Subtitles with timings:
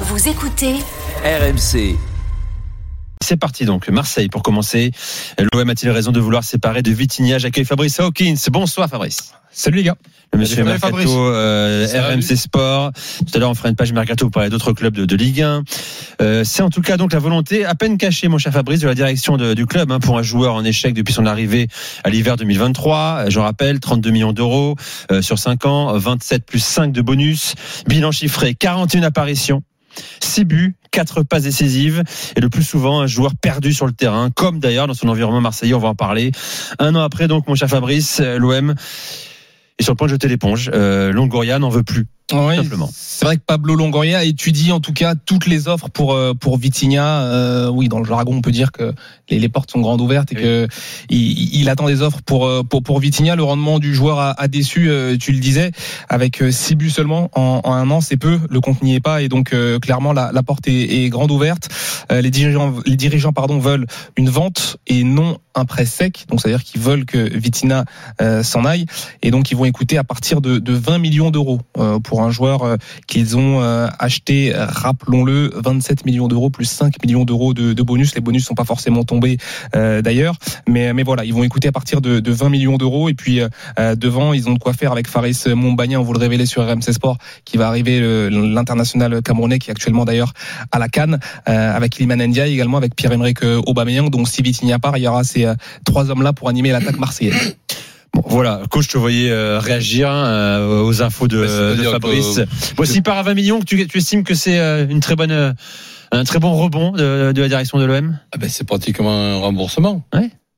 [0.00, 0.74] Vous écoutez
[1.24, 1.96] RMC.
[3.24, 4.90] C'est parti donc, Marseille pour commencer.
[5.52, 8.36] L'OM a-t-il raison de vouloir séparer de Vitigna J'accueille Fabrice Hawkins.
[8.50, 9.32] Bonsoir Fabrice.
[9.50, 9.96] Salut les gars.
[10.32, 11.10] Le monsieur Salut, Mercato, Fabrice.
[11.10, 12.12] euh.
[12.14, 12.92] RMC Sport.
[12.92, 15.40] Tout à l'heure, on fera une page Mercato pour parler d'autres clubs de, de Ligue
[15.40, 15.62] 1.
[16.20, 18.86] Euh, c'est en tout cas donc la volonté à peine cachée, mon cher Fabrice, de
[18.88, 21.68] la direction de- du club hein, pour un joueur en échec depuis son arrivée
[22.04, 22.96] à l'hiver 2023.
[23.26, 24.76] Euh, Je rappelle, 32 millions d'euros
[25.10, 27.54] euh, sur 5 ans, 27 plus 5 de bonus,
[27.88, 29.62] bilan chiffré, 41 apparitions.
[30.20, 32.02] 6 buts, 4 passes décisives
[32.36, 35.40] et le plus souvent un joueur perdu sur le terrain, comme d'ailleurs dans son environnement
[35.40, 36.32] marseillais, on va en parler.
[36.78, 38.74] Un an après donc, mon cher Fabrice, euh, l'OM
[39.78, 40.70] est sur le point de jeter l'éponge.
[40.72, 42.90] Euh, Longoria n'en veut plus, Oui, simplement.
[42.92, 46.58] c'est vrai que Pablo Longoria étudie en tout cas toutes les offres pour euh, pour
[46.58, 47.20] Vitinha.
[47.22, 48.92] Euh, oui, dans le jargon, on peut dire que
[49.28, 50.42] les, les portes sont grandes ouvertes et Oui.
[50.42, 50.68] que
[51.08, 53.36] il, il attend des offres pour euh, pour pour Vitinha.
[53.36, 55.70] Le rendement du joueur a, a déçu, euh, tu le disais,
[56.08, 58.40] avec six buts seulement en, en un an, c'est peu.
[58.50, 61.30] Le compte n'y est pas et donc euh, clairement la, la porte est, est grande
[61.30, 61.68] ouverte.
[62.10, 63.86] Euh, les dirigeants les dirigeants pardon veulent
[64.16, 66.24] une vente et non un prêt sec.
[66.28, 67.84] Donc c'est à dire qu'ils veulent que Vitinha
[68.20, 68.86] euh, s'en aille
[69.22, 72.30] et donc ils vont écouter à partir de, de 20 millions d'euros euh, pour un
[72.30, 77.74] joueur euh, qu'ils ont euh, acheté, rappelons-le, 27 millions d'euros plus 5 millions d'euros de,
[77.74, 78.14] de bonus.
[78.14, 79.36] Les bonus sont pas forcément tombés
[79.74, 80.36] euh, d'ailleurs,
[80.66, 83.42] mais mais voilà, ils vont écouter à partir de, de 20 millions d'euros et puis
[83.42, 86.46] euh, euh, devant ils ont de quoi faire avec Faris Montbagnan, on vous le révélez
[86.46, 90.32] sur RMC Sport, qui va arriver l'international camerounais qui est actuellement d'ailleurs
[90.72, 91.20] à la Cannes,
[91.50, 94.08] euh, avec Iliman Ndiaye également avec Pierre-Emerick Aubameyang.
[94.08, 95.46] Donc si Vitinha part, il y aura ces
[95.84, 97.56] trois hommes là pour animer l'attaque marseillaise.
[98.28, 102.36] Voilà, coach, je te voyais euh, réagir euh, aux infos de, Bah, de Fabrice.
[102.36, 105.14] que- Bon, s'il part à 20 millions, tu, tu estimes que c'est euh, une très
[105.16, 105.52] bonne, euh,
[106.12, 109.36] un très bon rebond de, de la direction de l'OM Ah ben, c'est pratiquement un
[109.38, 110.04] remboursement.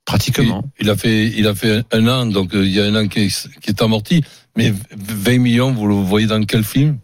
[0.06, 0.64] Pratiquement.
[0.80, 2.94] Il, il a fait, il a fait un an, donc euh, il y a un
[2.94, 4.22] an qui est, qui est amorti.
[4.56, 6.96] Mais 20 millions, vous le voyez dans quel film?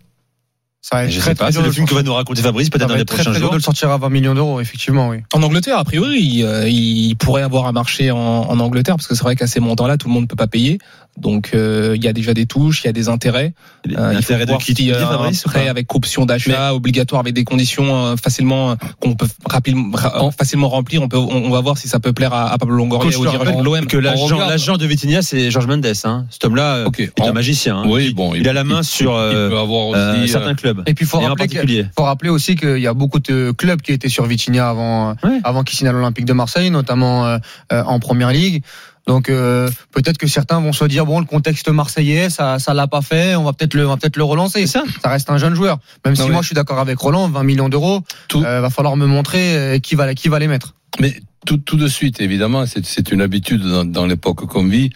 [0.84, 2.68] Ça va être Je très, sais pas, c'est le film que va nous raconter Fabrice,
[2.68, 3.48] peut-être dans les prochains jours.
[3.48, 5.22] de le sortir à 20 millions d'euros, effectivement, oui.
[5.32, 9.06] En Angleterre, a priori, il, euh, il pourrait avoir un marché en, en Angleterre parce
[9.06, 10.78] que c'est vrai qu'à ces montants-là, tout le monde ne peut pas payer.
[11.16, 13.54] Donc euh, il y a déjà des touches, il y a des intérêts.
[13.96, 17.34] Euh, il faut de voir qui un ou prêt pas avec option d'achat obligatoire avec
[17.34, 21.02] des conditions euh, facilement euh, qu'on peut rapidement, ra- En- facilement remplir.
[21.02, 23.14] On peut, on, on va voir si ça peut plaire à, à Pablo Longoria Coach,
[23.20, 23.86] dirigeants rappelle de l'OM.
[23.86, 25.86] que l'agent, de Vitinha, c'est Georges Mendes.
[26.04, 26.26] Hein.
[26.30, 27.00] Cet homme-là euh, Ok.
[27.00, 27.78] est un magicien.
[27.78, 27.84] hein.
[27.86, 30.00] Oui, il, bon, il a la main il- sur il euh, peut avoir aussi.
[30.00, 30.82] euh, euh, certains clubs.
[30.86, 33.20] Et puis, il faut Et en rappeler, que- faut rappeler aussi qu'il y a beaucoup
[33.20, 35.40] de clubs qui étaient sur Vitinha avant, euh, Ouais.
[35.44, 37.38] avant qu'il signe à l'Olympique de Marseille, notamment euh,
[37.72, 38.62] euh, en première ligue.
[39.06, 42.86] Donc euh, peut-être que certains vont se dire bon le contexte marseillais ça ça l'a
[42.86, 44.82] pas fait on va peut-être le on va peut-être le relancer ça.
[45.02, 47.68] ça reste un jeune joueur même si moi je suis d'accord avec Roland 20 millions
[47.68, 48.02] d'euros
[48.34, 51.76] euh, va falloir me montrer euh, qui va qui va les mettre Mais tout, tout
[51.76, 54.90] de suite, évidemment, c'est c'est une habitude dans, dans l'époque qu'on vit.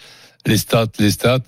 [0.45, 1.39] Les stats, les stats.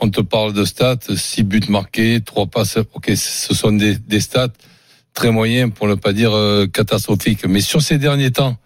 [0.00, 2.78] On te parle de stats, six buts marqués, trois passes.
[2.94, 4.48] Ok, ce sont des, des stats
[5.12, 7.44] très moyens, pour ne pas dire euh, catastrophiques.
[7.46, 8.56] Mais sur ces derniers temps,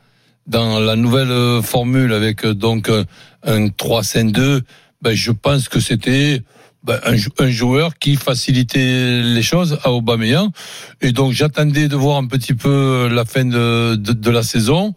[0.47, 3.05] dans la nouvelle euh, formule avec euh, donc euh,
[3.45, 4.63] un 3-5-2,
[5.01, 6.43] ben, je pense que c'était
[6.83, 10.51] ben, un, jou- un joueur qui facilitait les choses à Aubameyang.
[11.01, 14.95] Et donc j'attendais de voir un petit peu la fin de, la saison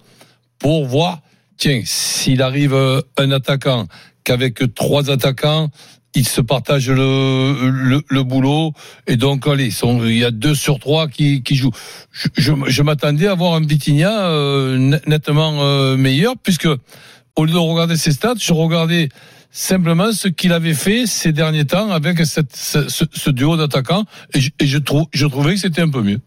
[0.60, 1.22] pour voir,
[1.58, 2.76] tiens, s'il arrive
[3.18, 3.88] un attaquant
[4.24, 5.70] qu'avec trois attaquants,
[6.16, 8.74] ils se partagent le, le, le boulot
[9.08, 11.72] et donc allez, sont- il y a deux sur trois qui, qui jouent.
[12.12, 16.68] Je, je, je m'attendais à voir un Vitinha euh, net- nettement euh, meilleur puisque
[17.36, 19.10] au lieu de regarder ses stats, je regardais
[19.52, 24.50] simplement ce qu'il avait fait ces derniers temps avec ce, ce- duo d'attaquants et, je,
[24.60, 24.78] et je,
[25.14, 26.20] je trouvais que c'était un peu mieux.